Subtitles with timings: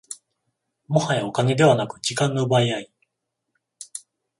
[0.87, 2.91] もはやお金ではなく時間の奪い合い